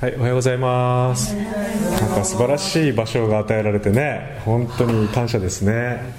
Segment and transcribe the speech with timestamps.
[0.00, 1.34] はい、おはようございます。
[1.34, 6.14] なんか素晴らしい場所が与えられてね、本当に感謝ですね。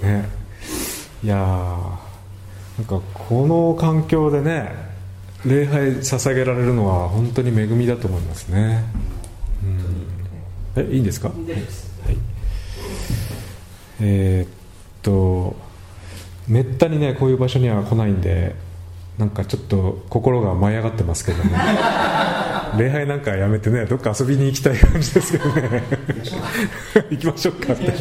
[0.00, 0.28] ね、
[1.24, 1.38] いやー
[2.78, 4.70] なんかこの環境でね、
[5.44, 8.84] 礼拝捧げられるのは本当に恵みだと思いますね。
[10.76, 11.30] うん、え、いいんですか？
[11.30, 11.38] はい。
[14.00, 14.48] えーっ
[15.02, 15.56] と、
[16.46, 18.54] めったにねこういう場所には来ないんで。
[19.18, 21.50] なんかちょっと心が舞い上がってますけどね。
[22.78, 25.82] 礼拝なんかやめてねどっか遊びに行きたい感じですけどね。
[27.10, 27.84] 行きましょうかって。
[27.86, 27.92] ね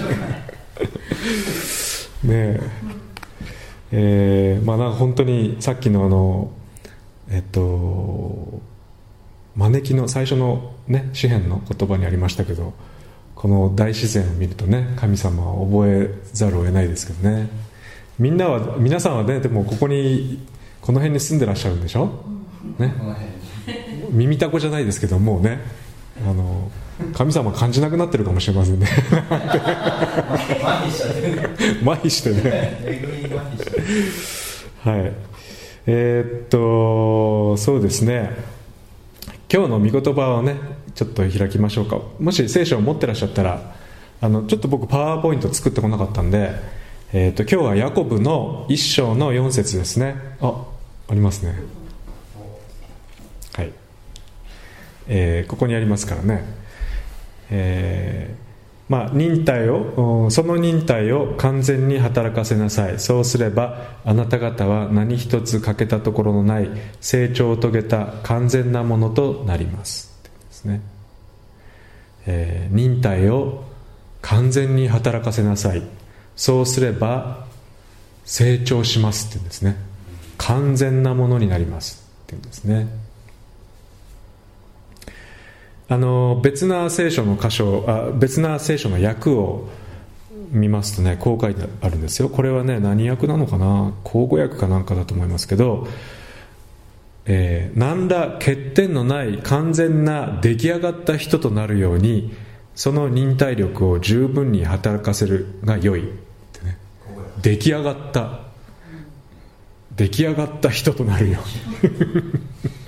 [2.28, 2.60] え。
[3.92, 6.52] えーまあなんか本当にさっきのあの
[7.30, 8.62] えっと
[9.56, 12.74] 招きの最初のね詩篇の言葉にありましたけど
[13.36, 17.48] この大自然を見るとね神様を覚えざるを得ないですけどね。
[18.18, 20.46] みんなは皆さんはねでもここに
[20.86, 22.12] この辺に住んでらっしゃるんでしょ、
[22.78, 22.94] ね、
[24.12, 25.60] 耳たこじゃないですけどもうね。
[26.24, 26.72] あの
[27.14, 28.88] 神様感じなくなってるかもしれませんね。
[31.84, 32.80] 麻痺してね。
[34.84, 35.12] はい。
[35.88, 38.32] えー、っとそうですね。
[39.52, 40.56] 今日の御言葉をね
[40.94, 42.00] ちょっと開きましょうか。
[42.20, 43.74] もし聖書を持ってらっしゃったら
[44.22, 46.52] あのちょっと僕パワーポイント作ってこなかったんで
[47.14, 50.16] えーと、今日はヤコブの一章の4節ですね。
[50.42, 50.75] あ
[51.08, 51.56] ありますね。
[53.54, 53.72] はい、
[55.08, 56.44] えー、ここにありますからね。
[57.52, 63.00] えー、まあ忍耐をその忍耐を完全に働かせなさい。
[63.00, 66.70] そうすればあなた方は何一つ欠けたところのない
[67.02, 70.20] 成長を遂げた完全なものとなります。
[70.24, 70.82] ですね、
[72.26, 73.64] えー、忍耐を
[74.22, 75.84] 完全に働かせなさい。
[76.36, 77.46] そうすれば
[78.26, 79.78] 成長しますって言うんですね。
[80.38, 82.88] 完全なものになりますって言うんですね。
[85.88, 89.70] あの別な聖書の箇所あ別な聖書の訳を
[90.50, 92.30] 見ますとねこう書いてあるんですよ。
[92.30, 93.94] これはね何訳なのかな？
[94.04, 95.88] 口語訳かなんかだと思いますけど、
[97.26, 102.34] えー、何ら欠点のない完全な出来上がった人となるように
[102.74, 106.14] その忍耐力を十分に働かせるが良いっ
[106.52, 106.78] てね。
[107.44, 108.45] 出来上がった
[109.96, 111.40] 出来上がった人となるよ
[111.84, 112.24] うに。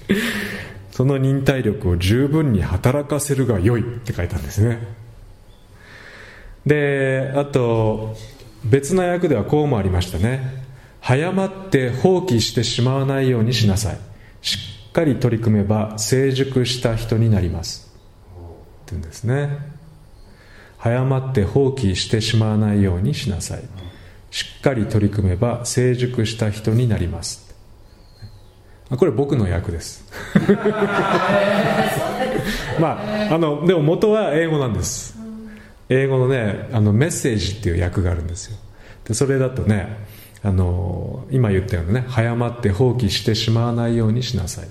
[0.91, 4.79] その忍耐力を十分に働かせるが良いって書いたんですね。
[6.65, 8.15] であと
[8.65, 10.65] 別な訳ではこうもありましたね。
[10.99, 13.97] 早まって放棄してしまわないようにしなさい。
[14.41, 14.57] し
[14.89, 17.93] っかり取り組めば成熟した人になります。
[18.35, 18.39] っ
[18.87, 19.77] て言うんですね。
[20.77, 23.63] 早まって放棄してしまわないようにしなさい。
[24.37, 27.55] しっかり取り組めば成熟した人になります。
[28.95, 30.05] これ僕の役です。
[32.79, 35.17] まああのでも元は英語なんです。
[35.89, 38.57] 英語のねあのメッセージっていう役があるんですよ。
[39.05, 40.05] でそれだとね
[40.43, 44.67] あの今言ったようなね早まって放棄してしまわないようにしなさい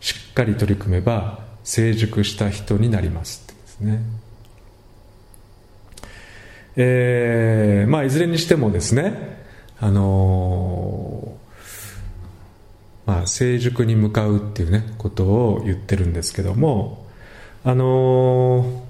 [0.00, 4.25] しっかり取り組めば成熟した人になりますってですね。
[6.76, 9.44] えー、まあいずれにしてもですね
[9.80, 17.06] あのー、まあ成熟に向かうっていうねことを言ってるんですけども
[17.64, 18.86] あのー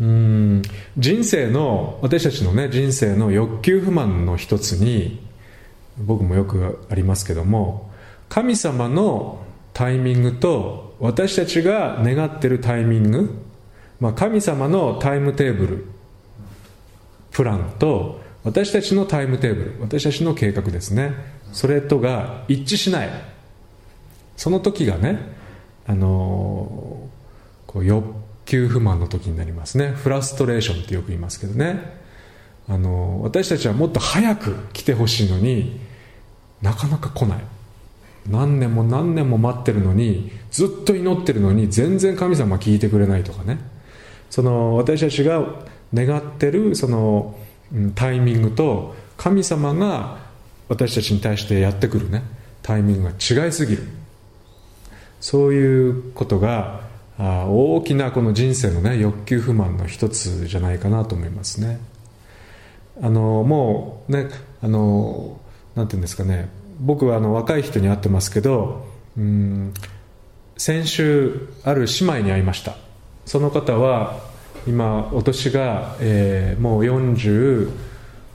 [0.00, 0.62] うん
[0.98, 5.20] 人生の私たちのね人生の欲求不満の一つに
[5.98, 7.92] 僕もよくありますけども
[8.28, 13.42] 神様のタイミングと私たちが願ってるタイミング、
[14.00, 15.86] まあ、神様のタイムテーブル
[17.34, 21.12] プランと私たちのタイムテーブル私たちの計画ですね。
[21.52, 23.10] それとが一致しない。
[24.36, 25.18] その時がね
[25.86, 27.08] あの
[27.66, 28.06] こう欲
[28.46, 29.88] 求不満の時になりますね。
[29.88, 32.02] フラストレーションってよく言いますけどね。
[32.68, 35.80] あの私たちはもっと早く来てほしいのに
[36.62, 37.38] なかなか来ない。
[38.28, 43.58] 何年も何年も待ってるのにずっと祈ってるのに全然神様聞いてくれないとかね。
[44.30, 45.44] その私たちが
[45.94, 47.38] 願ってるその
[47.94, 50.18] タイミングと神様が
[50.68, 52.22] 私たちに対してやってくるね
[52.62, 53.82] タイミングが違いすぎる。
[55.20, 56.82] そういうことが
[57.18, 61.78] あ大きなこの人生のね欲求不満の一つじゃないかなと思いますね。
[63.02, 64.28] あのもうね
[64.62, 65.40] あの
[65.74, 66.48] なんていうんですかね
[66.80, 68.86] 僕はあの若い人に会ってますけど
[69.16, 69.72] うん
[70.56, 72.76] 先週ある姉妹に会いました。
[73.26, 74.20] その方は
[74.66, 77.70] 今お年が、えー、もう40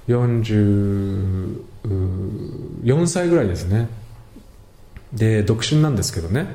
[0.09, 3.87] 44歳ぐらいですね。
[5.13, 6.47] で独身なんですけどね。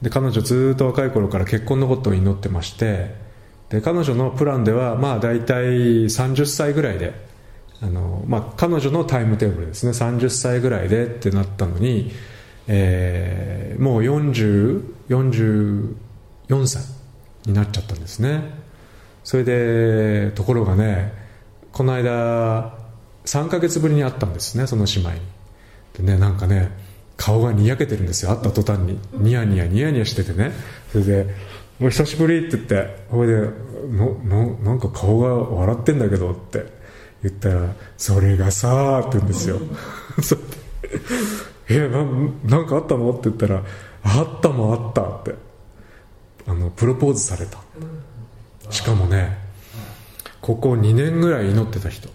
[0.00, 3.14] で彼女ずっと若い頃から結婚のことを祈ってまして
[3.68, 7.12] で彼女のプランではまあ大体30歳ぐらいで
[7.82, 9.92] あの、まあ、彼女のタイムテーブルですね。
[9.92, 12.12] 30歳ぐらいでってなったのに、
[12.66, 15.94] えー、もう4044
[16.66, 16.82] 歳
[17.44, 18.59] になっちゃったんですね。
[19.24, 21.12] それでところがね
[21.72, 22.74] この間
[23.24, 25.20] 3ヶ月ぶりに会ったんですねその姉妹に。
[25.98, 26.70] でねなんかね
[27.16, 28.98] 顔がにやけてるんですよ会った途端に。
[29.12, 30.52] ニヤニヤニヤニヤしててね。
[30.92, 31.34] それで
[31.78, 33.34] 「もう久しぶり」って言ってほいで
[33.90, 36.66] ののなんか顔が笑ってんだけどって
[37.22, 39.58] 言ったら「それがさ」って言うんですよ。
[41.68, 42.04] えな
[42.58, 43.10] なんかあったの？
[43.10, 43.62] って言ったら
[44.02, 45.34] 「あったもあった」って。
[46.46, 47.58] あのプロポーズされた。
[48.70, 49.36] しかもね
[50.40, 52.08] ここ2年ぐらい祈ってた人。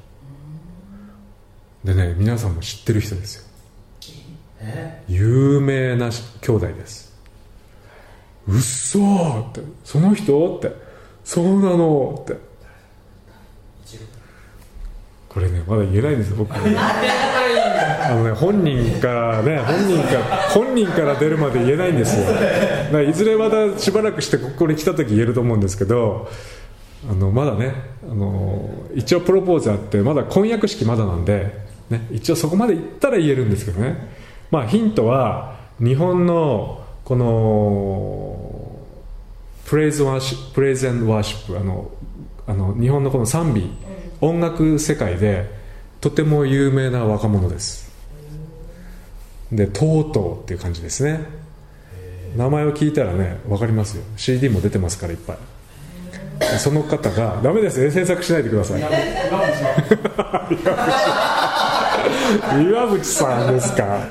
[1.83, 3.45] でね皆さんも知ってる人ですよ。
[5.07, 6.09] 有名な
[6.41, 7.13] 兄弟です。
[8.47, 9.61] うっそーって。
[9.83, 10.57] その人？
[10.57, 10.71] って。
[11.23, 12.19] そうなの？
[12.23, 12.37] って
[15.35, 16.55] これねまだ言えないんですよ僕。
[16.55, 23.01] あのね本人からね本人から本人から出るまで言えないんですよ。
[23.01, 26.29] いずれまたしばらくしてここに来た時言えると思うんですけど
[27.09, 27.73] あのまだね
[28.09, 31.53] あの一応プロポーズあってまだ婚約式まだなんで、
[31.89, 34.07] ね、一応そこまで行ったら言えるんですけどね。
[34.51, 38.79] まあヒントは日本のこの
[39.65, 41.91] プレイズワーシプレイズワーシップあの
[42.47, 43.69] あの日本のこの賛美
[44.21, 45.49] 音楽世界で
[46.01, 47.85] とても有名な若者です。
[49.51, 51.19] でとうとうっていう感じですね。
[52.35, 54.03] 名前を聞いたらね分かりますよ。
[54.17, 55.37] CD も出てますからいっぱい。
[56.59, 57.79] その方がダメです。
[57.79, 58.81] ね詮索しないでください。
[58.81, 58.87] 岩
[62.89, 64.09] 渕さんですか？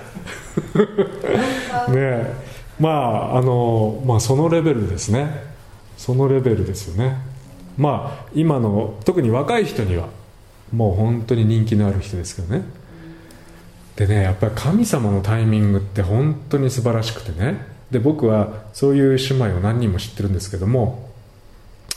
[1.92, 2.32] ね
[2.80, 5.54] まああのまあそのレベルですね。
[5.96, 7.16] そのレベルですよね。
[7.76, 10.08] まあ今の特に若い人には
[10.72, 12.64] もう本当に人気のある人ですけどね。
[13.96, 17.72] でねやっぱり神様のタイミングって本当に素晴らしくてね。
[17.90, 21.10] で僕はそういう姉妹を何人も知ってるんですけども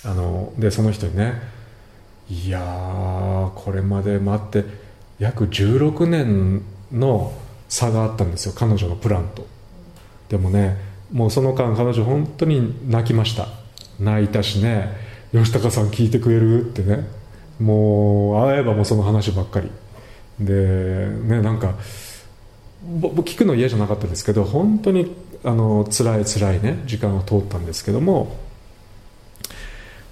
[0.03, 1.41] あのでその人にね
[2.29, 4.65] いやこれまで待って
[5.17, 7.33] 約16年の
[7.67, 9.47] 差があったんですよ彼女のプランと。
[10.29, 10.77] でもね
[11.11, 13.47] もうその間彼女本当に泣きました。
[13.99, 16.69] 泣いたしね吉高さん聞いてくれる？
[16.69, 17.07] ってね。
[17.59, 19.69] もう会えばもうその話ばっかり。
[20.39, 21.73] でねなんか
[22.99, 28.37] 僕聞くの嫌じゃなかったですけど本当にあの辛い辛いね時間を通ったんですけども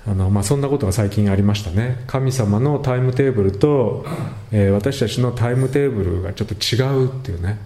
[0.08, 2.04] あの、まあ、そんなことが最近ありましたね。
[2.08, 4.06] 神様のタイムテーブルと、
[4.52, 7.60] えー、私たちのタイムテーブルがちょっと違うっていうね。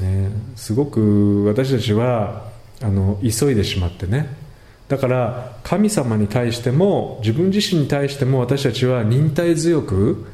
[0.00, 2.50] ねすごく私たちは
[2.82, 4.45] あの急いでしまってね。
[4.88, 10.26] だから神様に対しても自分自身に対しても私たちは忍耐強く、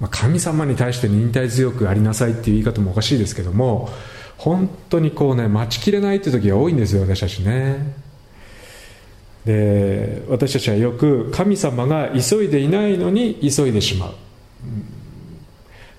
[0.00, 3.88] まあ、神様に対して忍耐強くありなさいっていう言い方もおかしいですけども
[4.36, 8.06] 本当にこうね待ちきれないっていう時が多いんですよ私たちね。
[9.46, 14.14] で私たちはよく神様が急いでいないのに急いでしまう、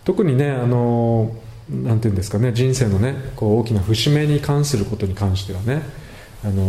[0.04, 1.34] 特にねあの
[1.70, 5.82] なんていうんですかね人生のねこう大きな節目に関することに関してはね
[6.44, 6.64] あの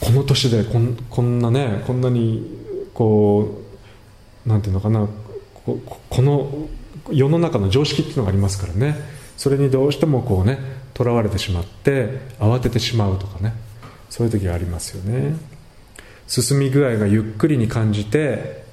[0.00, 2.58] この年でこんこんなねこんなに
[2.94, 3.62] こ
[4.46, 5.08] うなんていうのかな
[5.54, 6.68] ここの
[7.10, 9.20] 世の中の常識っていうのがありますからね。
[9.36, 10.58] それにどうしてもこうね
[10.92, 13.54] とらわれてしまって慌ててしまうとかね。
[14.10, 15.36] そういう時がありますよね。
[16.26, 18.64] 進み具合がゆっくりに感じて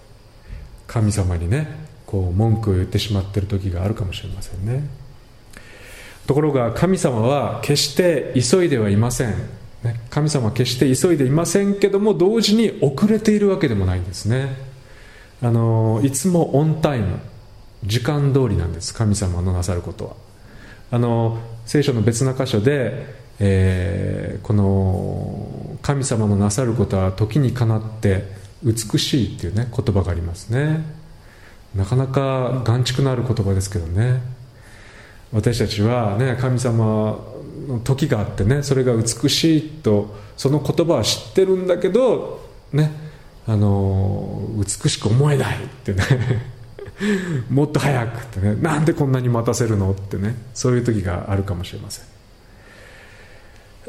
[0.87, 1.67] 神様にね
[2.05, 4.87] こう文句を言ってしまってる時があるかもしれませんね。
[6.27, 9.33] ところが神様は決して急いではいません。
[10.09, 14.55] 神様は決して急いでいませんけども同時に遅れているわけでもないんですね。
[15.41, 17.19] あのいつもオンタイム
[17.83, 20.13] 時間通りなんです神様のなさることは。
[20.91, 28.23] あの聖書の別な箇所でえー、この神様のなさることは時にかなって
[28.63, 30.83] 美しいっていうね言葉がありますね。
[31.75, 34.21] なかなか眼蓄のある言葉ですけどね。
[35.33, 37.19] 私たちはね神様
[37.67, 42.39] の時があってねそれが美しいとその言葉は知ってるんだけど
[42.71, 42.91] ね
[43.45, 46.03] あの美しく思えないってね
[47.49, 52.05] もっと早くってねなんでこんなに待たせるのってねそういう時があるかもしれません。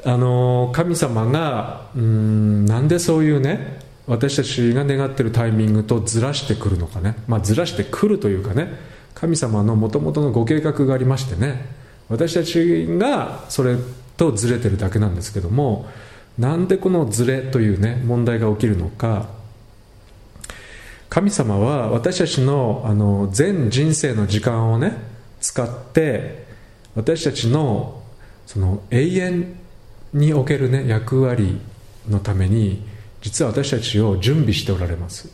[0.05, 8.73] あの神様がうんなんでそういうね私たちが願ってるタイミングとずらしてくるのかね、まあ、ずらしてくるというかね
[9.15, 11.67] 神様のもともとのご計画がありましてね
[12.09, 13.77] 私たちがそれ
[14.17, 15.87] とずれてるだけなんですけども
[16.39, 19.37] なんでこのずれというね問題が起きるのか。
[21.11, 24.93] 神様は私たちのあの全人生の時間をね
[25.41, 26.47] 使って
[26.95, 28.03] 私たちの
[28.47, 29.57] その永遠
[30.13, 31.61] におけるね役割
[32.09, 32.87] のために
[33.23, 35.31] 実は私たちを準備しておられます。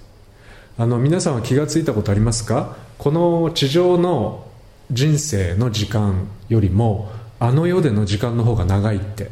[0.78, 2.76] あの皆さんは気が付いたことありますか？
[3.04, 4.46] この地上の
[4.90, 9.30] 人生の時間よりもあの世での時間の方が長いって。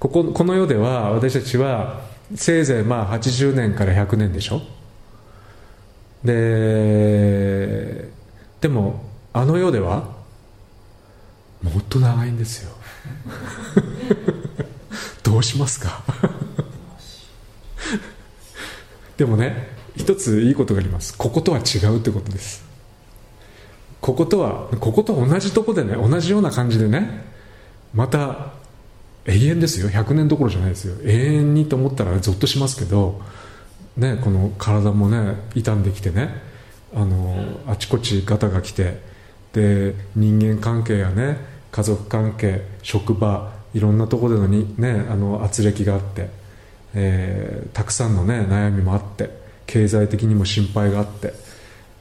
[0.00, 2.00] こここの世では私たちは
[2.34, 4.62] せいぜいまあ80年から100年でしょ？
[6.24, 8.08] で
[8.60, 10.08] でもあの世では
[11.62, 12.72] もっと長いんですよ。
[15.22, 16.02] どうしますか？
[19.16, 21.16] でもね一ついいことがあります。
[21.16, 22.64] こことは違うってことです。
[24.00, 27.24] こことはここと同じとこでね同じような感じでね
[27.92, 28.52] また
[29.24, 29.88] 永遠ですよ。
[29.88, 30.96] 100年どころじゃないですよ。
[31.02, 33.20] 永遠にと思ったらゾッとしますけど、
[33.96, 36.40] ね、この体もね傷んできてね
[36.94, 39.00] あのあちこちガタが来て
[39.52, 41.38] で人間関係やね
[41.72, 46.30] 家族関係職場いろんなところでのに、ね、あの圧力があって、
[46.94, 51.32] えー、たくさんの、ね、悩みもあって経済的にも心配があって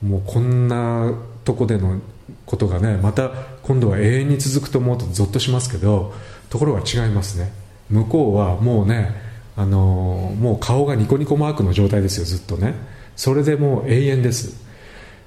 [0.02, 2.00] もうこんなとこでの
[2.46, 3.32] ことがねまた
[3.64, 6.14] 今度は永遠に続くと思うとゾッとしますけど
[6.50, 7.52] ところが違いますね。
[7.90, 9.24] 向こうはもうね
[9.58, 12.74] あの、もう顔がニコニコマークの状態ですよずっとね。
[13.16, 14.64] それでもう永遠です。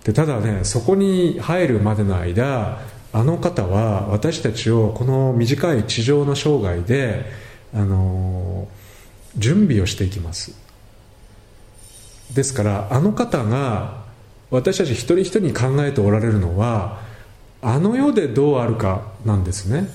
[0.05, 2.81] でただねそこに入るまでの間
[3.13, 7.25] あの方は私たちをこの短い地上の生涯で、
[7.75, 8.69] あの、
[9.37, 10.68] 準備をしていきます。
[12.35, 14.05] ですからあの方が
[14.51, 17.01] 私たち一人一人に考えておられるのは
[17.61, 19.89] あの世でどうあるかなんですね。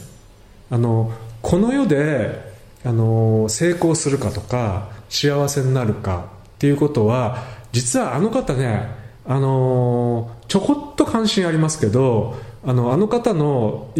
[0.70, 1.12] あの
[1.42, 2.54] この世で
[2.86, 6.26] あの成功するかとか幸せになるか
[6.56, 8.88] っていうことは実はあの方ね
[9.26, 12.36] あのちょこっと関心ありますけど
[12.66, 13.92] あのあの方の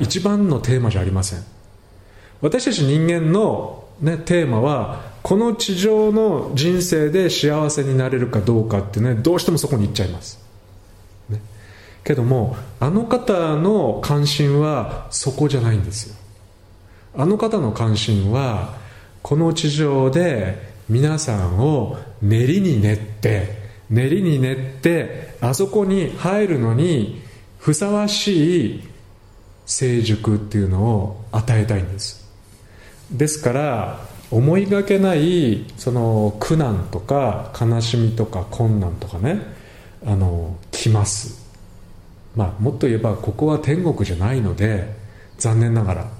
[0.00, 1.44] 一番のテーマじゃありません。
[2.40, 10.42] 私たち人間の、ね、テーマはこの地上の人生で幸せになれるかどうかってねどうしてもそこに行っちゃいます、
[11.28, 11.42] ね、
[12.02, 16.16] けどもあの方の関心はそこじゃないんですよ。
[17.14, 18.78] あの方の関心は
[19.20, 23.52] この地上で皆さんを練りに練って
[23.90, 27.20] 練りに練ってあそこに入るのに
[27.58, 28.88] ふさわしい
[29.66, 32.26] 成熟っていうのを与えたいんです。
[33.10, 39.40] ですから思いがけないその苦難とか悲しみとか困難とかね
[40.06, 41.46] あの来ます。
[42.36, 44.94] まあもっと言えばここは天国じゃないので
[45.38, 46.18] 残念ながら。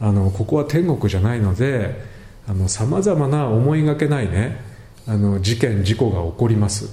[0.00, 2.02] あのここは天国じゃないので
[2.66, 4.60] さまざまな思いがけないね
[5.06, 6.90] あの事件事故が起こります。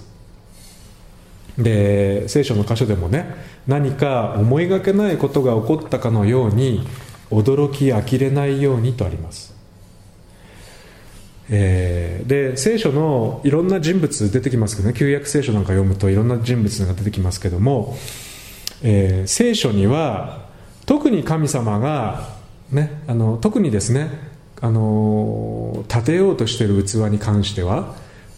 [1.58, 3.26] で聖書の箇所でもね
[3.68, 6.88] 何か思いがけないことが起こったかのように
[7.30, 9.51] 驚き呆れないようにとあります。
[11.54, 14.94] えー、で聖書のいろんな人物出てきますけどね。
[14.98, 17.98] 旧約聖書なんか読むといろんな人物が出てきますけども、
[18.82, 20.46] えー、聖書には
[20.86, 22.30] 特に神様が、
[22.72, 24.10] ね、あの特にですね
[24.62, 27.96] あの立てようとしている器に関しては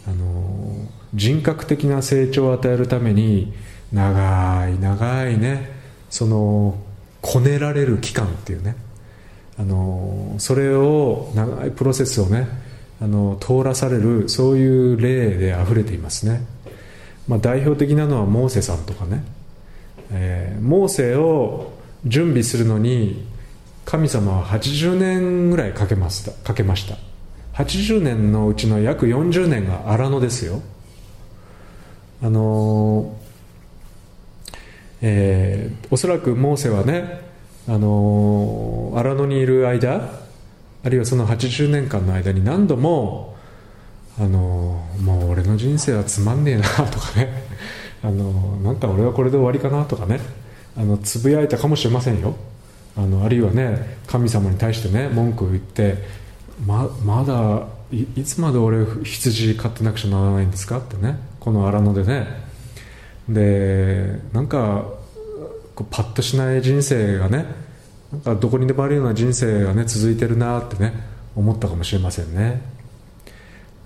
[0.08, 3.54] あの人格的な成長を与えるために
[3.92, 5.70] 長い長いね
[6.10, 6.78] その
[7.22, 8.76] こねられる期間っていうね
[9.60, 12.63] あのそれを長いプロセスをね
[13.04, 16.46] あの通らされるそういう例であふれていますね、
[17.28, 19.26] まあ、代表的なのはモーセさんとかね、
[20.10, 21.74] えー、モーセを
[22.06, 23.28] 準備するのに
[23.84, 26.96] 神様は80年ぐらいかけましたかけました。
[27.62, 30.62] 80年のうちの約40年が荒野ですよ。
[32.22, 33.18] あの
[35.02, 37.20] えー、おそらくモーセはね
[37.68, 40.23] あの荒野にいる間
[40.84, 43.36] あるいはその80年間の間に何度も
[44.20, 47.44] あのもう俺の人生はつまんねえな とかね。
[48.04, 50.20] あのなんか俺はこれで終わりかなとかね。
[50.78, 52.36] あのつぶやいたかもしれませんよ。
[52.98, 55.98] あのあるいはね神様に対してね文句を言って
[56.66, 60.78] ままだいいつまで俺羊飼ってなくちゃならないんですか？
[60.80, 61.18] ってね。
[61.40, 62.28] この荒野でね。
[63.30, 64.86] でなんか
[65.76, 67.46] こうパッとしない人生がね
[68.40, 70.94] どこにでもあるような人生がね続いてるなってね
[71.36, 72.62] 思ったかもしれませんね。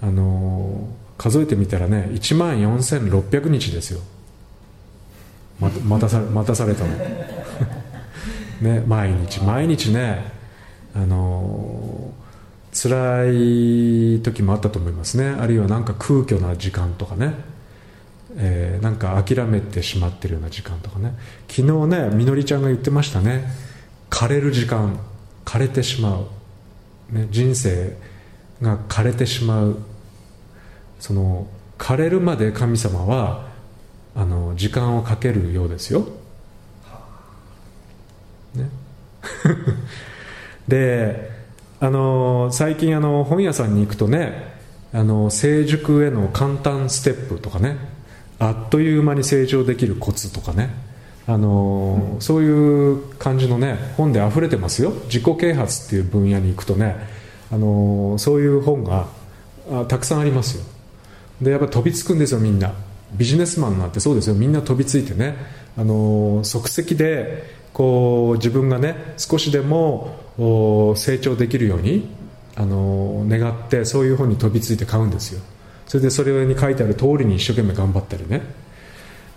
[0.02, 4.02] あの数えてみたらね1万4600日ですよ。
[5.60, 6.90] ま待たさ待たされたの。
[8.62, 10.32] ね、毎日毎日ね
[10.96, 12.12] あの
[12.74, 15.28] 辛い時もあったと思いますね。
[15.40, 17.34] あるいはなんか空虚な時間とかね、
[18.36, 21.16] えー、なんか諦めてしまってるような時間とかね。
[21.48, 23.67] 昨日ねみのりちゃんが言ってましたね。
[24.10, 25.00] 枯れる時間
[25.46, 27.98] 枯れてしまう、ね、人生
[28.62, 29.78] が枯れてしまう。
[31.00, 31.48] その
[31.78, 33.48] 枯れるまで神様は
[34.16, 36.08] あの時間をかけるようですよ、
[38.56, 38.70] ね。
[40.68, 41.32] で
[41.80, 44.56] あの最近あの本屋さんに行くとね
[44.92, 47.78] あの成熟への簡単ステップとかね
[48.40, 50.70] あっという間に成長できるコツとかね
[51.28, 54.92] あの、うん、そういう感じのね本で溢れてますよ。
[55.06, 56.96] 自己啓発っていう分野に行くとね。
[57.52, 59.08] あのそういう本が
[59.88, 60.64] たくさんありますよ。
[61.42, 62.74] でやっぱ飛びつくんですよみんな。
[63.14, 64.36] ビジネスマンなんてそうですよ。
[64.36, 65.36] みんな飛びついてね。
[65.78, 70.16] あの即席でこう自分がね少しでも
[70.96, 72.10] 成長できるように
[72.56, 75.42] あの願ってそういう本に飛びついて買うんですよ。
[75.86, 78.42] それでそれに書いてある通りに一生懸命頑張ったりね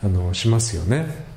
[0.03, 1.30] あのしますよね。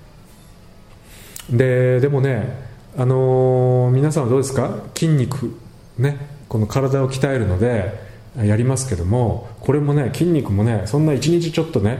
[1.49, 4.83] ででもねあの皆さんはどうですか？
[4.95, 5.55] 筋肉
[5.97, 7.99] ねこの体を鍛えるので
[8.37, 11.97] やりますけどもこれもね筋肉もねそんな一日ちょっとね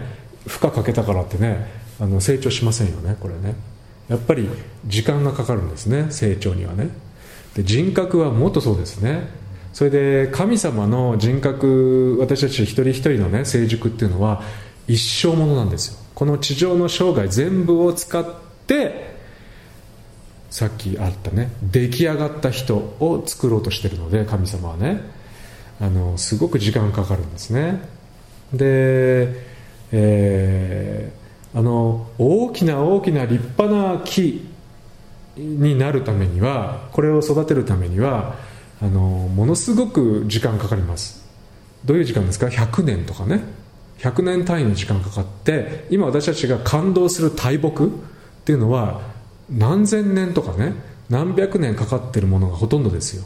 [0.47, 1.67] 負荷かけたからってね
[1.99, 3.55] あの成長しませんよねこれね。
[4.09, 4.49] やっぱり
[4.85, 6.89] 時間がかかるんですね成長にはね。
[7.55, 9.27] で人格はもっとそうですね。
[9.73, 14.43] それで神様の人格私たち一人一人のね成熟っていうのは
[14.87, 15.99] 一生ものなんですよ。
[16.13, 18.25] この地上の生涯全部を使っ
[18.67, 19.12] て
[20.53, 25.01] さっきあったね出来上がった人を作ろうとしてるので神様はね。
[25.81, 27.81] あのすごく時間かかるんですね。
[28.53, 29.33] で、
[29.91, 34.47] えー、あの大きな大きな立派な木
[35.35, 38.35] になるためにはこれを育てるためには
[38.79, 41.25] あのものすごく時間かかります。
[41.83, 43.41] どういう時間ですか？100年とかね。
[43.97, 47.89] 100年単位の時間かかって今私たちが感動する大木っ
[48.45, 49.12] ていうのは
[49.49, 50.73] 何千年とかね
[51.09, 53.23] 何百年かかってるものがほとんどですよ。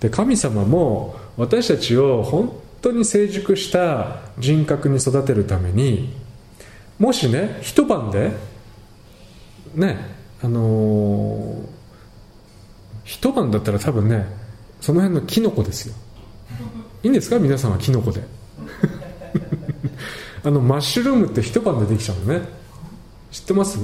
[0.00, 6.12] で神様も私たちを本当に成熟した人格に育てるために
[6.98, 8.32] もしね一晩で
[9.74, 9.98] ね
[10.42, 11.66] あのー、
[13.04, 14.26] 一晩だったら多分ね
[14.80, 15.94] その辺のキノコですよ。
[17.02, 17.38] いいんですか？
[17.38, 18.22] 皆さんはキノコで。
[20.44, 22.46] あのマッシュルームって一晩でできちゃうのね。
[23.30, 23.78] 知ってます？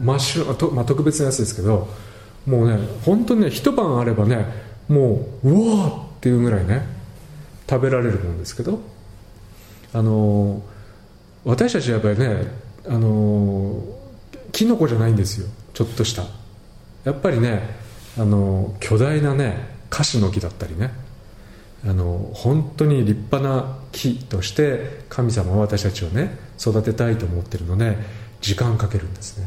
[0.00, 1.88] マッシュと、まあ、特別なやつですけど
[2.46, 4.46] もうね本当にね一晩あればね
[4.88, 6.86] もううわーっていうぐらいね
[7.68, 8.80] 食べられるもんですけど
[9.92, 10.62] あの、
[11.44, 12.52] 私たちはやっぱりね
[12.86, 13.96] あのー
[14.56, 16.24] キノコじゃないんですよちょっとした。
[17.04, 17.60] やっぱりね
[18.16, 20.90] あの巨大なねカシの木だったりね
[21.84, 27.98] あの本当に立派な木として神様は私たちをね育てたいと思ってるので
[28.40, 29.46] 時間かけるんですね。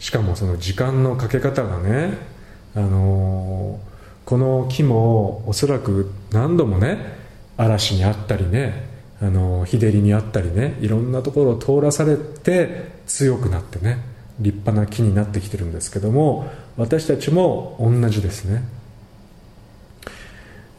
[0.00, 2.18] しかもその時間のかけ方がね
[2.74, 3.78] あの
[4.24, 7.18] この木もおそらく何度もね
[7.56, 8.88] 嵐にあったりね
[9.20, 13.98] あの日照りにあったりねいろんなところを通らされて強くなってね
[14.40, 18.62] 立派な木になってきてるんですけども私たちも同じですね。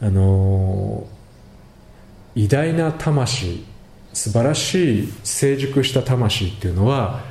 [0.01, 1.05] あの
[2.34, 3.63] 偉大な魂
[4.13, 7.30] 素晴らしい成熟した魂っていうのは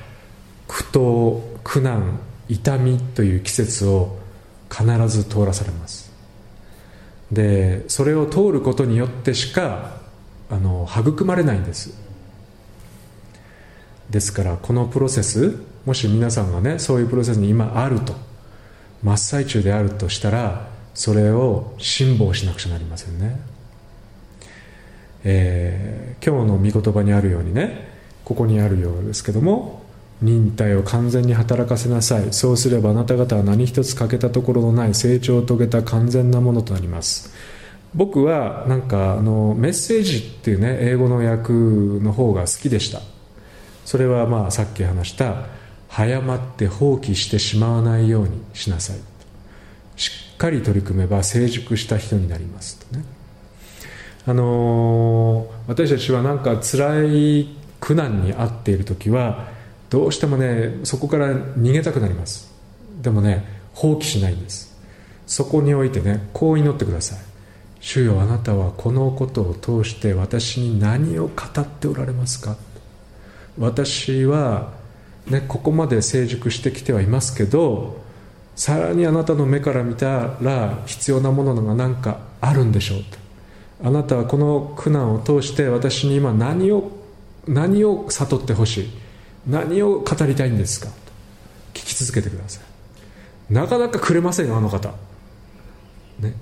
[0.71, 4.17] 苦闘苦難痛みという季節を
[4.71, 6.13] 必ず通らされます。
[7.33, 9.97] でそれを通ることによってしか
[10.49, 11.99] あの育まれないんです。
[14.11, 18.15] ですからこのプロセスもし皆さんがねそういうプロセスに今あると
[19.03, 23.41] 真っ最中であるとしたらそれを辛抱しなくちゃなりませんね、
[25.25, 27.89] えー、今日の御言葉にあるようにね
[28.25, 29.81] ここにあるようですけども
[30.23, 32.33] 忍耐を完全に働かせなさい。
[32.33, 37.35] そうすればあなた方は何一つ欠けたところのない成長を遂げた完全なものとなります。
[37.95, 43.01] 僕はなんかあのメッセージっていうね英語の訳の方が好きでした。
[43.85, 45.47] それはまあさっき話した
[45.89, 48.99] 早まって放棄してしまわないようにしなさい。
[49.97, 53.05] しっかり取り組めば成熟した人になりますとね。
[54.27, 59.49] あのー、私たちはなんか辛い苦難に遭っている時は
[59.91, 62.51] どうしてもねそこから逃げたくなります。
[63.03, 64.71] でもね放棄しないんです。
[65.27, 67.19] そこにおいてねこう祈ってください。
[67.81, 72.57] 主よあなたはこのことを通して私に何を語っておられますか？
[73.59, 74.73] 私は、
[75.27, 78.01] ね、ここまで成熟してきてはいますけど
[78.55, 83.01] さらにあなたの目から見たら必要なものが何かあるんでしょう
[83.83, 86.91] あなたはこの苦難を通して私に今何を
[87.49, 88.91] 何を悟ってほしい？
[89.47, 90.87] 何を語りたいんですか？
[90.87, 90.93] と
[91.75, 93.53] 聞き続けてください。
[93.53, 94.91] なかなかくれませんあの方。
[96.21, 96.35] ね。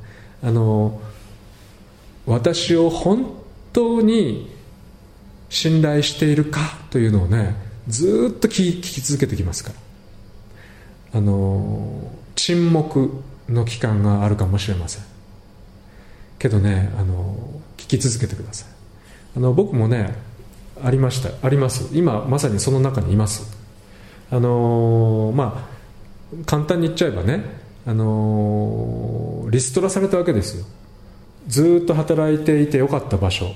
[0.42, 1.00] あの
[2.26, 3.34] 私を本
[3.72, 4.54] 当に
[5.48, 7.54] 信頼しているかというのをね
[7.88, 11.18] ずっと聞き続けてきますから。
[11.18, 15.04] あの沈黙の期間があるかもしれません。
[16.38, 17.36] けどねあの
[17.78, 18.68] 聞き続けてください。
[19.36, 20.14] あの僕もね
[20.84, 21.30] ありました。
[21.46, 21.88] あります。
[21.92, 23.56] 今まさにその中にいます。
[24.30, 25.68] あのま
[26.32, 27.42] あ簡単に言っちゃえばね
[27.86, 30.64] あのリストラされたわけですよ。
[31.46, 33.52] ずっと働いていてよかった場所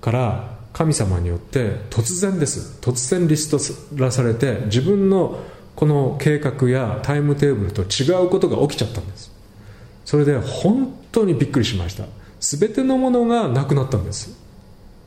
[0.00, 2.78] から神様によって突然です。
[2.80, 3.58] 突然リスト
[3.96, 5.40] ラされて自分の
[5.74, 9.32] この計画やタイムテーブルと違うことが起きちゃったんです。
[10.04, 12.04] それで本当にびっくりしました。
[12.40, 14.36] 全てのものがなくなったんです。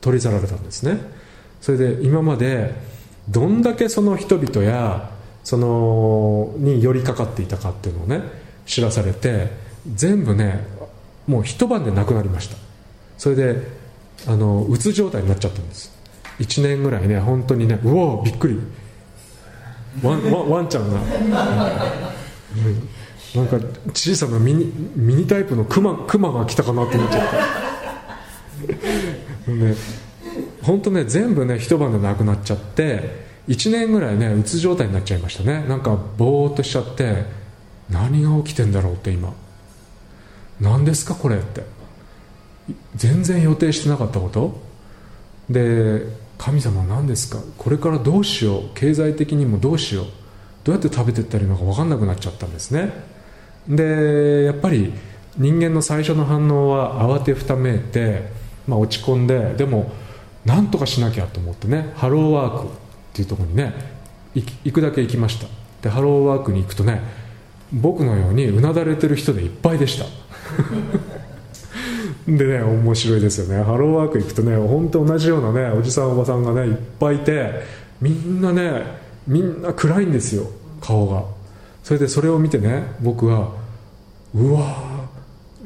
[0.00, 1.00] 取り去られたんですね。
[1.60, 2.74] それで今まで
[3.28, 5.10] どんだけその人々や
[5.44, 8.22] そのに寄りかかっていたかっていうのをね
[8.66, 9.48] 知らされて
[9.94, 10.66] 全部ね
[11.26, 12.56] もう一晩でなくなりました。
[13.16, 13.56] それで
[14.26, 15.92] あのうつ状態になっちゃったんです。
[16.38, 18.60] 1年ぐらいね本当にねうわびっくり。
[20.02, 21.00] ワンワンワンちゃんが、
[23.34, 23.58] なんか
[23.92, 27.28] 小さなミニミニタイプのクマクマが来たかなと思っちゃっ
[29.44, 29.74] てね。
[30.68, 35.64] 本当ね全部ね一晩でなくなっちゃって1年ぐらいねうつ状態になっちゃいましたね。
[35.66, 37.24] なんかぼーっとしちゃって
[37.88, 39.32] 何が起きてんだろうって今。
[40.60, 41.62] 何ですかこれって。
[42.96, 44.60] 全然予定してなかったこと。
[45.48, 46.02] で
[46.36, 47.42] 神様何ですか？
[47.56, 48.62] これからどうしよう？
[48.74, 50.06] 経済的にもどうしよう？
[50.64, 52.92] どうやって食べてったらいいのか分かんなくなっちゃったんですね。
[53.66, 54.92] でやっぱり
[55.38, 58.30] 人間の最初の反応は慌てふためいて、
[58.66, 59.90] まあ、落ち込んででも
[60.48, 62.70] 何とかしなきゃと思ってねハローワークっ
[63.12, 63.74] ていうとこにね
[64.34, 65.46] 行くだけ行きました。
[65.82, 67.02] でハローワークに行くとね
[67.72, 70.06] 僕のようにうなだれてる人でいっぱいでした。
[72.26, 73.62] でね面白いですよね。
[73.62, 77.62] ハローワーク行くとね本当同じようなねおじさんおばさんがねいっぱいいて
[78.00, 78.82] みんなね
[79.26, 80.44] みんな暗いんですよ
[80.80, 81.24] 顔が。
[81.82, 83.52] それでそれを見てね僕は
[84.34, 85.08] うわ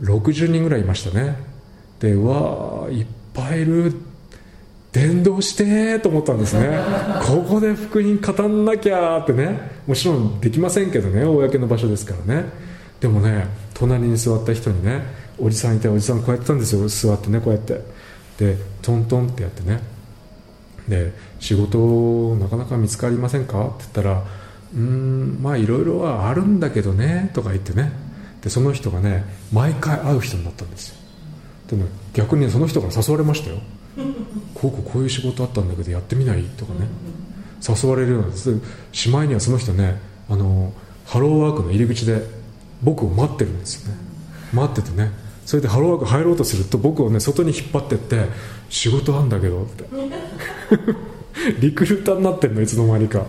[0.00, 1.36] 60人ぐらいいましたね。
[2.00, 3.94] でうわいっぱいいる
[4.92, 6.78] 伝道してと思ったんですね。
[7.26, 9.70] ここで福音語んなきゃってね。
[9.86, 11.24] もちろんできませんけどね。
[11.24, 12.44] 公の場所ですからね。
[13.00, 15.02] でもね隣に座った人にね
[15.38, 16.86] おじさんいておじさんこうやってたんですよ。
[16.88, 17.80] 座ってねこうやって。
[18.38, 19.80] でトントンってやってね。
[20.86, 24.24] で仕事なかなか見つかりませんかって言ったら
[24.74, 27.90] うんまあいろいろはあるんだけどねとか言ってね。
[28.42, 30.96] でその人がね毎回会う人になったんですよ。
[31.68, 33.56] でも逆にその人から誘われましたよ。
[34.54, 36.42] こうこうこういう仕事あったんだけどやってみない？
[36.56, 36.88] とかね。
[37.66, 38.28] 誘われるような
[38.90, 40.72] しまいにはその人ねあの
[41.06, 42.26] ハローワークの入り口で
[42.82, 43.98] 僕を待ってるんですよね。
[44.52, 45.10] 待っててね。
[45.46, 48.26] それでハローワーク入ろうとすると僕をね外に引っ張ってって
[48.68, 49.84] 仕事あんだけどって。
[51.60, 53.24] リクルーターになってんのいつの間にか、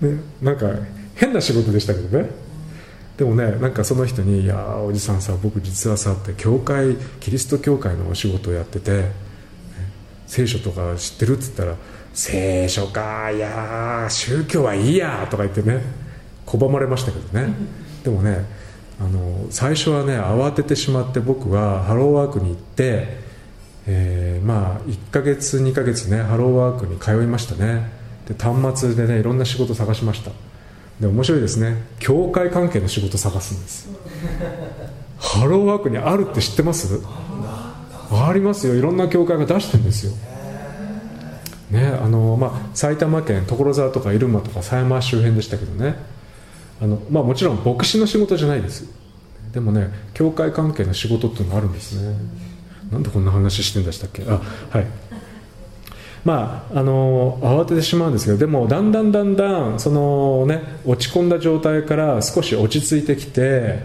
[0.00, 0.70] ね、なんか
[1.14, 2.30] 変な仕事でしたけどね。
[3.16, 9.10] でもねなんかその人に「いやおじさんさ僕実はさ」って教会キリスト教会のお仕事をやってて
[10.30, 11.74] 聖書とか知ってるっつったら
[12.14, 15.82] 「聖書かいや宗教はいいや」とか言ってね
[16.46, 17.52] 拒まれましたけどね。
[18.04, 18.44] でもね
[19.00, 23.18] あの最初はね慌ててしまって僕はハローワークに行って、
[23.88, 27.90] えー、まあ1ヶ月2ヶ月ねハローワークに通いましたね。
[28.28, 30.30] で端末でねいろんな仕事探しました。
[31.00, 31.82] で面白いですね。
[31.98, 33.88] 教会関係の仕事探すんです。
[35.18, 37.00] ハローワークにあるって知ってます？
[38.10, 38.74] ありますよ。
[38.74, 40.12] いろんな教会が出してるんですよ。
[41.70, 45.94] ねあのまあ、埼玉県所沢とか入間とか狭山周辺でしたけどね。
[46.82, 48.84] あの、まあ、もちろん牧師の仕事じゃないです。
[49.52, 52.16] でもね教会関係の仕事っていうのがあるんですね。
[52.90, 54.24] なんでこんな話してんでしたっけ？
[54.26, 54.86] あはい。
[56.24, 63.78] まああの慌ててしまうんですけどでもだんだんだんだんそのね落ち込んだ状態から少し落ち着いてきて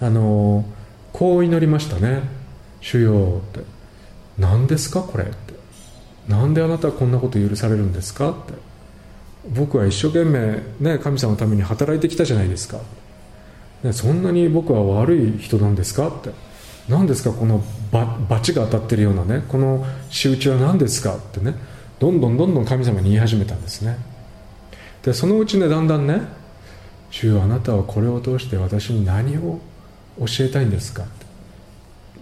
[0.00, 0.64] あの
[1.12, 2.22] こう祈りましたね
[2.80, 3.60] 「主よ」って
[4.38, 5.00] 「何ですか？
[5.02, 5.54] これ」って
[6.28, 8.70] 「なんであなたはこんなこと許されるんですか?」って。
[9.48, 12.78] 僕は一生懸命、ね、神様のために働いてきたじゃないですか、
[13.82, 16.08] ね、そんなに僕は悪い人なんですか？
[16.08, 16.30] って。
[16.90, 17.32] 何ですか？
[17.32, 17.62] この
[18.28, 19.42] 罰が当たってるようなね。
[19.48, 21.16] この仕打ちは何ですか？
[21.16, 21.54] ってね。
[21.98, 23.96] どんどんどんどん神様に言い始めたんですね。
[25.02, 26.20] でそのうちねだんだんね
[27.10, 29.58] 主よあなたはこれを通して私に何を
[30.18, 31.04] 教えたいんですか、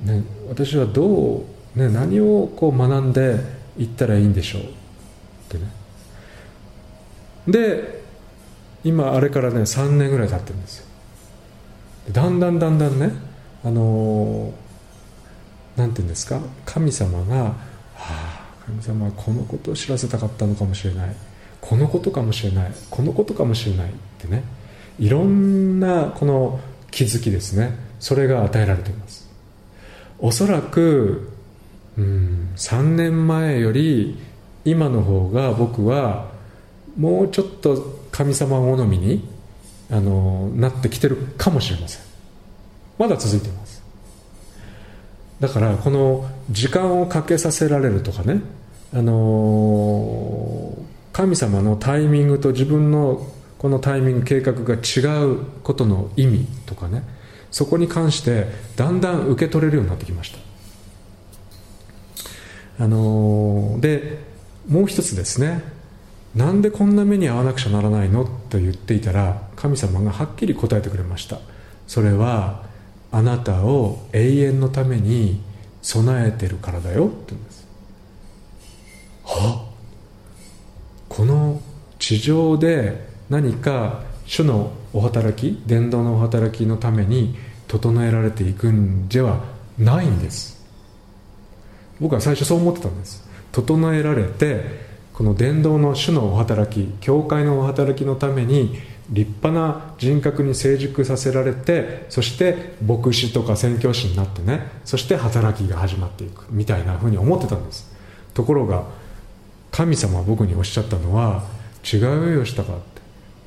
[0.03, 3.37] ね、私はどう、ね、何をこう学んで
[3.77, 4.63] いったらいいんでしょう。
[4.63, 4.67] っ
[5.49, 5.65] てね。
[7.47, 7.99] で
[8.85, 10.87] 今あれからね3年ぐらい経ってるんですよ。
[12.13, 13.13] だんだんだんだんね
[13.65, 14.53] あの
[15.77, 16.41] 何て言うんですか？
[16.65, 17.55] 神様が、は
[17.97, 21.15] あ、神様はこのことを知らせたかったのかもしれない。
[21.61, 22.73] このことかもしれない。
[22.91, 23.91] このことかもしれない。
[23.91, 24.43] ってね。
[24.99, 27.77] いろんなこの気づきですね。
[28.01, 29.28] それが与えられています。
[30.19, 31.31] おそらく
[31.97, 34.19] うん3年前より
[34.65, 36.31] 今の方が僕は
[36.97, 39.29] もうちょっと神様好みに
[39.91, 42.03] あのなってきてるかもしれません。
[42.99, 43.83] まだ続いてます。
[45.41, 48.41] だからこの時間をかけさせられるとかね
[48.93, 50.77] あの
[51.13, 53.27] 神様のタイミングと自分の
[53.59, 57.03] このタイミング計画が違うことの意味とかね
[57.51, 60.39] そこに関してだんだん受け取れるようになってきました。
[62.85, 64.19] あので
[64.69, 65.63] もう一つですね。
[66.35, 68.25] なんでこんな目に遭わなくちゃならないの？
[68.25, 71.39] と言っていたら神様がはっきり答えてくれました。
[71.87, 72.67] それは
[73.11, 75.41] あなたを永遠のために
[75.81, 77.07] 備えてるからだよ。
[77.07, 77.67] って言うんです。
[79.25, 79.65] は？
[81.09, 81.63] この
[81.99, 87.35] 地上で何か主のお働き伝道のお働きのために
[87.67, 89.41] 整えられていくんでは
[89.79, 90.63] ないんです。
[91.99, 93.27] 僕は最初そう思ってたんです。
[93.53, 107.91] 整えられてこの伝道の主のお働き教会のお働きのために立派な人格に成熟させられてそして牧師とか宣教師になってねそして働きが始まっていくみたいなふうに思ってたんです。
[108.35, 108.85] ところが
[109.71, 111.45] 神様は僕におっしゃったのは
[111.91, 112.98] 違うよしたかって。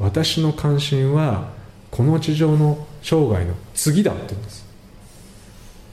[0.02, 1.50] 私の関心は
[1.92, 4.66] この地上の生涯の次だって言うんです。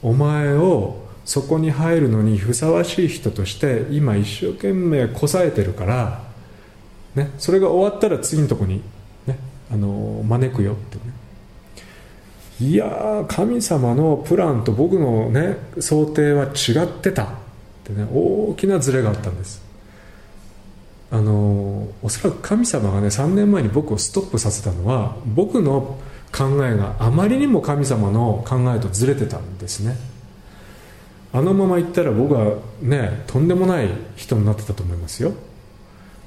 [0.01, 6.23] お前をそこに入るのにふさわしい人として今一生懸命こさえてるから、
[7.13, 8.81] ね、それが終わったら次のとこに、
[9.27, 9.37] ね、
[9.71, 11.01] あの招くよってね。
[12.61, 17.27] いや神様のプランと僕のね想定は違ってたっ
[17.85, 19.68] てね大きなズレがあったんです。
[21.11, 25.97] あのおそらく神様がね3年前に僕をストップさせたのは僕の
[26.31, 29.95] 考えがあまりにも神様の考えとずれてたんですね。
[31.31, 35.33] あのまま行ったら僕はねとんでもない人になってたと思いますよ。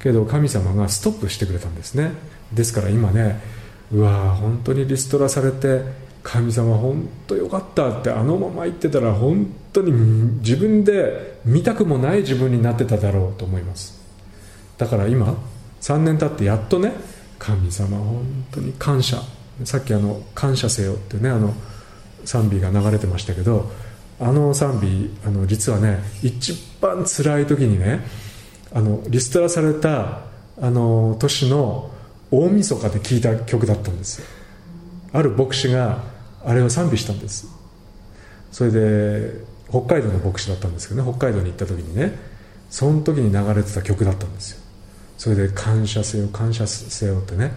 [0.01, 2.13] けど神様がストップしてくれたんですね。
[2.53, 3.41] ですから今ね
[3.93, 5.83] うわ本当にリストラされて
[6.23, 9.93] 神様本当よかったってあのまま言ってたら本当に
[10.41, 14.02] 自分で見たくもない自分になってただろうと思います。
[14.83, 15.37] だから今
[15.81, 16.93] 3年経ってやっとね
[17.39, 19.23] 神様本当に感謝。
[19.65, 21.55] さっきあの「感謝せよ」ってねあの
[22.25, 23.71] 賛美が流れてましたけど
[24.19, 28.01] あの賛美あの実はね一番辛い時にね
[28.75, 30.23] あのリストラされた
[30.61, 31.93] あの年の
[32.33, 34.21] 大晦日で聴いた曲だったんです
[35.13, 36.03] ある牧師が
[36.45, 37.47] あれを賛美したんです。
[38.51, 42.19] それで北海道の牧師だったんですけどね北海道に行った時にね
[42.69, 44.62] その時に流れてた曲だったんですよ。
[45.23, 47.53] それで感謝せよ感謝せよってね。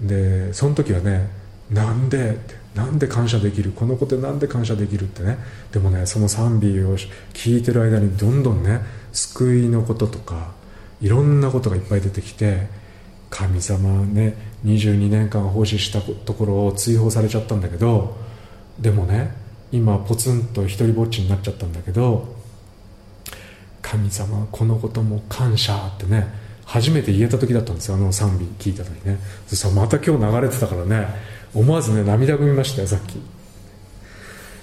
[0.00, 1.28] でその時はね
[1.68, 3.72] なんでってなんで感謝できる？
[3.72, 5.36] このことなんで感謝できるってね。
[5.72, 6.96] でもねその賛美を
[7.34, 8.80] 聞いてる間にどんどんね
[9.12, 10.52] 救いのこととか
[11.02, 12.66] いろんなことがいっぱい出てきて
[13.28, 18.16] 神様ね22年間奉仕したところを追放されちゃったんだけど
[18.78, 19.34] でもね
[19.70, 22.36] 今ポツンと一りぼっちになっちゃったんだけど
[23.82, 29.18] 神様このことも感謝ってね初めて言えた時だったんですよあの賛美聞いた時ね。
[29.48, 31.08] そしたらまた今日流れてたからね。
[31.52, 33.20] 思わずね涙ぐみましたよさっき。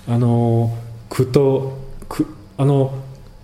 [0.08, 0.74] あの
[1.10, 2.26] 苦とく
[2.58, 2.93] あの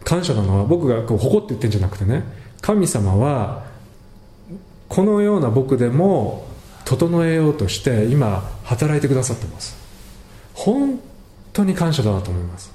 [0.05, 2.23] 感謝なのは僕がこう誇って言ってんじゃなくてね
[2.61, 3.65] 神様は
[4.87, 6.47] このような僕でも
[6.85, 9.75] 整えようとして今働いてくださってます。
[10.53, 11.01] 本
[11.51, 12.71] 当に感謝だなと思います。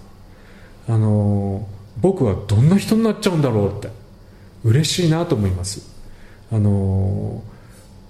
[0.87, 1.67] あの
[1.99, 3.89] 僕はどんな人になっちゃうんだろうって。
[4.65, 5.83] 嬉しいなと思います。
[6.51, 7.43] あの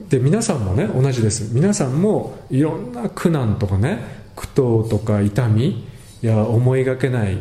[0.09, 1.53] で皆さんもね同じです。
[1.53, 3.99] 皆さんもいろんな苦難とかね
[4.37, 5.87] 苦闘とか痛み
[6.23, 7.39] や思いがけない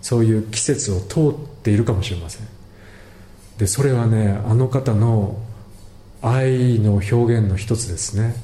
[0.00, 2.46] そういう季節を通っているかもしれません。
[3.58, 5.38] でそれはねあの方の
[6.22, 8.34] 愛の表現の一つですね。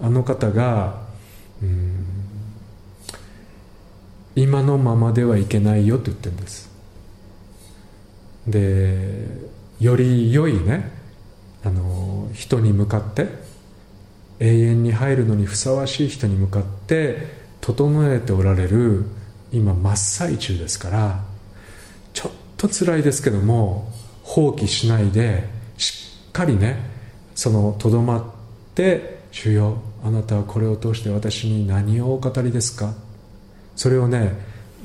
[0.00, 1.02] あの方が
[1.62, 2.04] うん
[4.36, 6.68] 今のままではいけないよと言ってるんです。
[8.46, 9.43] で
[9.84, 10.90] より良いね
[11.62, 13.28] あの人に向かって
[14.40, 19.04] 永遠に入るのにふさわしい人に向かって整えておられる
[19.52, 21.24] 今真っ最中ですから
[22.14, 23.92] ちょっと辛いですけども
[24.22, 25.44] 放棄しないで
[25.76, 26.78] しっかりね
[27.34, 28.24] そのとどまっ
[28.74, 32.94] て「主よあなたはこれを通して私に何をお語りですか?」
[33.76, 34.32] それをね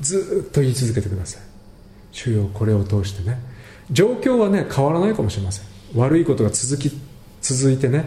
[0.00, 1.42] ずっと言い続けてください
[2.12, 3.49] 主よこれを通してね
[3.92, 5.66] 状況はね変わらないかもしれません。
[5.94, 6.90] 悪いことが続き
[7.42, 8.04] 続いてね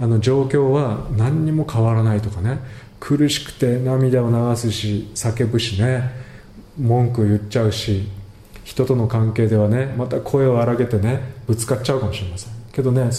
[0.00, 2.58] あの状況は何にも変わらないとかね。
[3.00, 6.10] 苦しくて涙を流すし叫ぶしね。
[6.78, 8.08] 文句を言っちゃうし
[8.64, 12.52] 人との関係ではねまた声を荒げてねぶつかっちゃうかもしれません。
[12.72, 13.10] けどね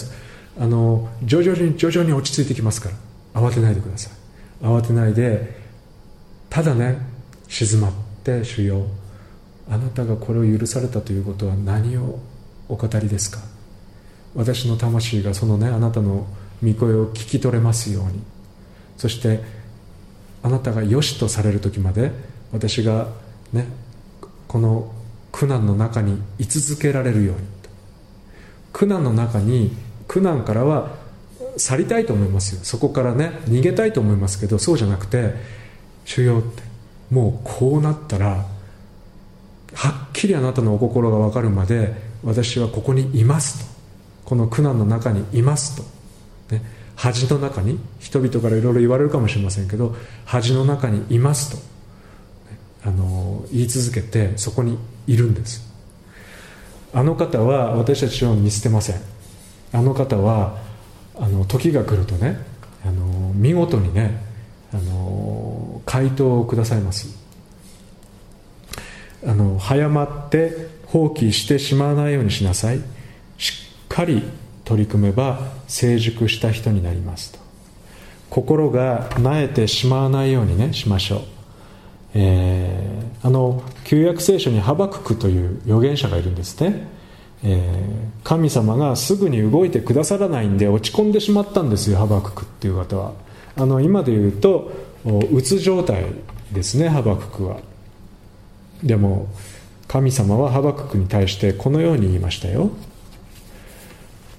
[0.58, 2.96] あの徐々に徐々に落ち着いてきますから。
[3.42, 4.64] 慌てないでください。
[4.64, 5.60] 慌てないで
[6.48, 6.96] ただね
[7.48, 8.86] 静まって主よ。
[9.70, 12.18] あなたがこれを許されたということは何を
[12.68, 13.40] お語りですか？
[14.34, 16.26] 私の魂がそのねあなたの
[16.62, 18.22] 御声を聞き取れますように。
[18.96, 19.40] そして
[20.42, 22.12] あなたが良しとされる時まで
[22.52, 23.08] 私が
[23.52, 23.66] ね
[24.46, 24.92] この
[25.32, 27.42] 苦難の中に居続けられるように。
[28.72, 29.70] 苦難の中に
[30.08, 30.96] 苦難からは
[31.56, 32.60] 去りたいと思いますよ。
[32.64, 35.34] そこからね逃げたいと思いますけどそうじゃなくて
[36.04, 36.62] 主よって
[37.10, 38.44] もうこうなったら
[39.74, 43.74] はっきりあなたのお心が分かるまで私はここにいますと。
[44.24, 46.62] この苦難の中にいますと、ね、
[46.96, 51.62] 恥の中に人々からいろいろ言われるかもしれませんけど恥の中にいますと、ね、
[52.84, 55.72] あの言い続けてそこにいるんです。
[56.94, 59.00] あの方は私たちを見捨てません。
[59.72, 60.58] あの方は
[61.16, 62.38] あの時が来るとね
[62.84, 64.22] あの見事にね
[64.72, 67.23] あの回答をくださいます。
[69.26, 72.80] あの早まって放棄してしまわないようにしなさい。
[73.38, 73.52] し
[73.84, 74.22] っかり
[74.64, 77.44] 取り組めば成熟した人になりますと。
[78.34, 81.20] 心がなえてしまわないようにねしましょう、
[82.14, 86.88] えー、あの旧約聖書にハバククという預言者がいるんですね、
[87.44, 93.12] えー、神様がすぐに動いてくださらないんで落ち込んでしまったんですよハバククっていう方は。
[93.56, 94.72] あの今で言うと
[95.04, 96.06] うつ状態
[96.50, 97.58] ですねハバククは。
[98.84, 99.28] でも
[99.88, 102.70] 神様はハバククに対してこのように言いましたよ、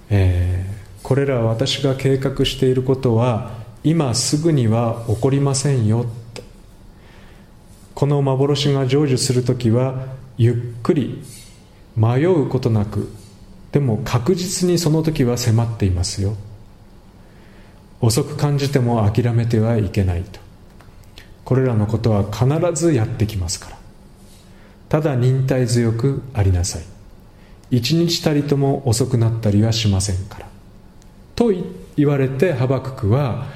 [0.10, 3.51] えー、これら私が計画していることは
[3.84, 6.08] 今すぐには起こりませんよ。
[7.93, 11.23] この幻が成就する時はゆっくり
[11.95, 13.10] 迷うことなく
[13.71, 16.36] でも確実にその時は迫っていますよ。
[18.01, 20.39] 遅く感じても諦めてはいけないと。
[21.45, 23.74] これらのことは必ずやってきますから。
[24.95, 26.84] ただ忍耐強くありなさい。
[27.69, 30.47] 一日たりとも遅くなったりはしませんから。
[31.36, 31.51] と
[31.97, 33.47] 言われてハバククは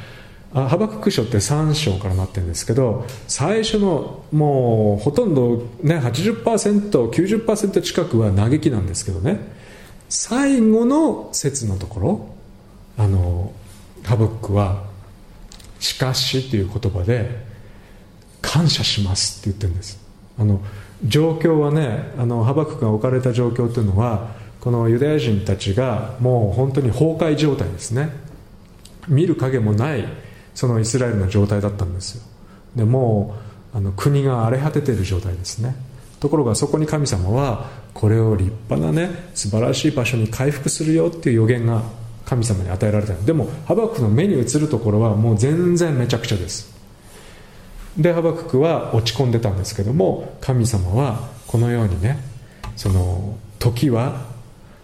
[0.54, 9.40] あハバクク書って3章からなってるんですけど最初のもうほとんどね 80%90% 近くは嘆きなんですけどね。
[10.10, 12.28] 最後の説のところ
[12.98, 13.54] あの
[14.04, 14.84] ハバククは
[15.80, 17.46] 「しかし」という言葉で
[18.44, 19.98] 「感謝します」って言ってるんです。
[20.38, 20.60] あの
[21.06, 28.10] 状況はねあのハバククが置かれた状況というのはこのユダヤ人たちがもう本当に崩壊状態ですね。
[29.08, 30.06] 見る影もない
[30.54, 32.24] そのイスラエルの状態だったんですよ。
[32.76, 33.38] でも
[33.74, 35.76] うあの国が荒れ果てている状態ですね。
[36.20, 41.82] ところがそこに神様はこれを立派なね素晴らしい場所に回復するよっていう予言が
[42.26, 46.79] 神様に与えられたでもハバククの目に映るところはもう全然めちゃくちゃです。
[48.00, 52.18] でハバククは落ち込んでたんですけども神様はこのようにね
[52.76, 54.26] その時は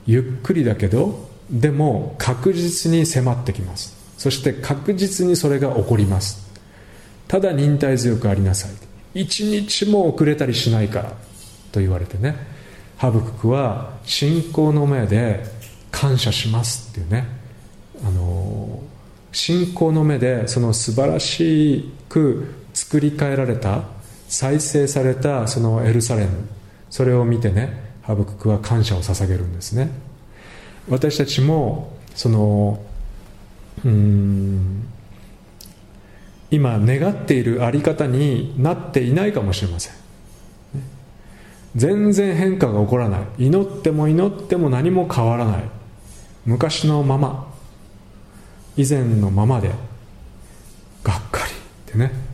[0.06, 3.96] ゆっくりだけどでも確実に迫ってきます。
[4.18, 6.46] そして確実にそれが起こります。
[7.28, 8.72] ただ忍耐強くありなさい。
[9.16, 11.14] 一日も遅れたりしないから
[11.72, 12.36] と言われてね
[12.98, 15.44] ハブククは信仰の目で
[15.90, 17.26] 感謝しますっていうね
[18.06, 18.82] あの
[19.32, 23.84] 信仰の目でその素晴らしく作り変えられた
[24.28, 26.32] 再生されたそのエルサレム。
[26.90, 29.90] それを見てねハブククは感謝を捧げるんですね。
[30.90, 32.84] 私たちもその
[33.84, 34.88] うん
[36.52, 39.94] 今願っているあり方になっていないかもしれません。
[41.76, 43.22] 全然変化が起こらない。
[43.48, 45.64] 祈っても祈っても何も変わらない。
[46.46, 47.54] 昔のまま。
[48.78, 49.72] 以前のままで。
[51.04, 51.52] がっかり。
[51.52, 51.56] っ
[51.86, 52.25] てね。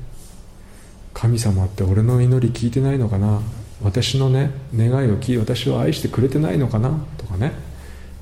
[1.21, 3.41] 神様って俺の祈り聞いてないのかな？
[3.83, 6.89] 私のね願いを聞い私を愛してくれてないのかな？
[7.19, 7.51] とかね。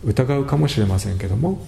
[0.03, 1.65] 疑うかもしれませんけども。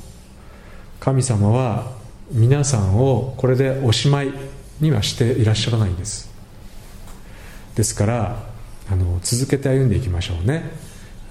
[0.99, 1.93] 神様は
[2.34, 4.34] 皆さんをこれでおしまい
[4.82, 6.29] にはしていらっしゃらないんです。
[7.75, 8.43] ですから
[8.91, 10.69] あの続けて歩んでいきましょうね。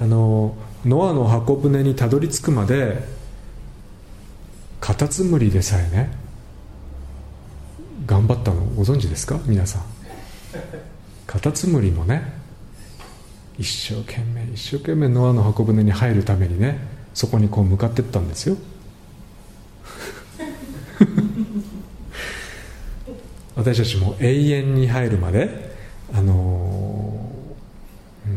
[0.00, 3.02] あのノアの箱舟にたどり着くまで
[4.80, 6.10] カタツムリでさえね
[8.06, 9.38] 頑張ったのご存知ですか？
[9.46, 9.82] 皆さん。
[11.26, 12.38] カタツムリもね。
[13.58, 16.78] 一生懸命一生懸命ノアの箱舟に入るためにね
[17.12, 18.56] そこにこう向かってったんですよ。
[23.54, 25.76] 私たちも永遠に入るまで
[26.14, 28.30] あのー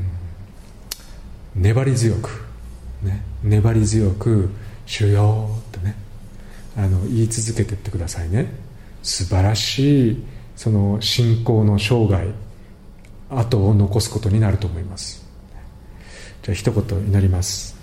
[1.56, 2.30] うん、粘り強く、
[3.02, 4.50] ね、粘り強く
[4.86, 5.96] 「主よ」ってね
[6.76, 8.52] あの言い続けてってくださいね。
[9.04, 10.24] 素晴らしい
[10.56, 12.32] その信仰の生涯
[13.30, 15.24] 後を残すことになると思います。
[16.42, 17.76] じゃあ一言祈ります。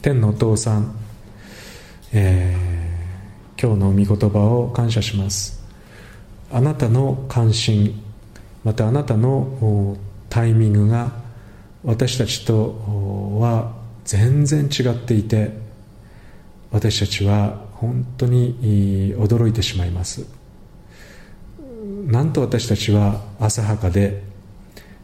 [0.00, 0.94] 天のお父さん、
[2.12, 5.62] えー、今日の御言葉を感謝します。
[6.50, 8.02] あなたの関心
[8.64, 9.96] またあなたの
[10.28, 11.12] タイミングが
[11.84, 13.72] 私たちとは
[14.04, 15.50] 全然違っていて
[16.70, 20.24] 私たちは本当に驚いてしまいます。
[22.06, 24.22] なんと私たちは浅はかで、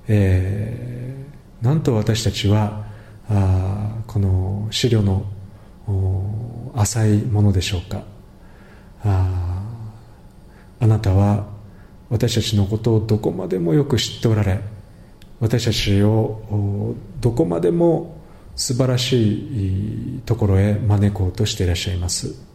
[0.07, 2.85] えー、なんと私たちは
[3.29, 5.25] あこの資料の
[6.77, 8.05] 浅いものでしょうか。
[9.03, 9.65] あ
[10.79, 11.49] あなたは
[12.11, 14.61] 私たちのことをどこまでもよく知っておられ
[15.41, 18.21] 私たちをどこまでも
[18.55, 22.48] 素晴らしいところへ招こうとしていらっしゃいます。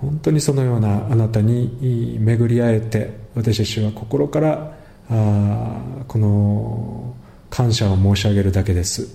[0.00, 4.76] 本当にそのようなあなたに巡り会えて私たちは心から
[5.10, 7.14] あこの
[7.48, 9.08] 感謝を申し上げるだけです。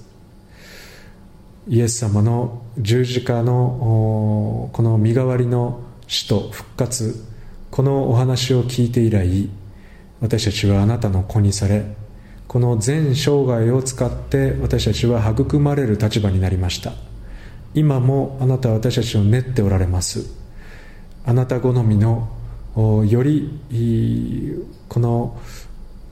[1.68, 7.24] イエス様の十字架のこの身代わりの死と復活
[7.70, 9.48] このお話を聞いて以来
[10.22, 11.86] 私たちはあなたの子にされ
[12.48, 16.94] この全生涯を使って私たちは育まれる立場になりました。
[17.74, 20.41] 今もあなたは私たちを練っておられます。
[21.26, 22.28] あなた好みの
[22.76, 23.60] より
[24.88, 25.40] この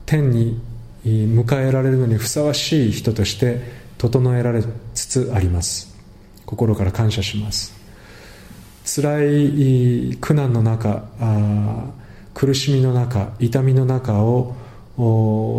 [0.06, 0.60] 天に
[1.04, 3.60] 迎えられるのにふさわしい人として
[3.98, 4.62] 整えられ
[4.94, 5.94] つつあります。
[6.46, 7.80] 心から感謝します。
[8.84, 11.04] 辛い苦難の中
[12.34, 14.56] 苦しみの中痛みの中を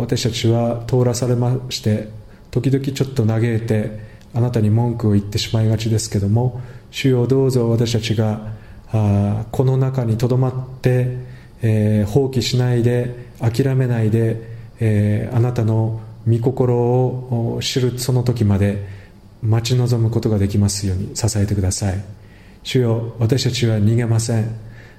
[0.00, 2.08] 私たちは通らされまして
[2.50, 8.52] 時々ちょっと嘆いてあなたに文句を言ってしまいがちですけども主よどうぞ私たちが
[8.92, 11.16] この中にとどまって、
[11.62, 14.40] えー、放棄しないで諦めないで、
[14.80, 18.86] えー、あなたの御心を知るその時まで
[19.42, 22.04] 待ち望むことができますように支えてください。
[22.62, 24.54] 主よ私たちは逃げません、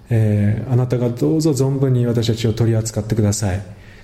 [0.10, 3.62] えー、あなたがどうぞ存分に私たちを取り扱ってください。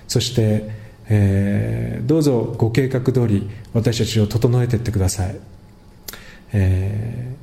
[0.08, 0.70] そして、
[1.08, 5.36] えー、どうぞご計画通り私たちを整えていってください、
[6.52, 7.39] えー、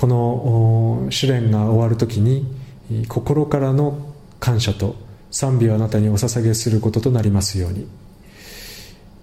[0.00, 2.46] この試練が終わる時に
[3.06, 4.96] 心からの感謝と
[5.30, 7.86] 賛美をあなたにお捧げすることとなりますように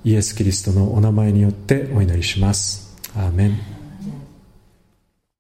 [0.04, 2.96] イエス・キリストのお名前によってお祈りします。
[3.16, 3.77] アーメン。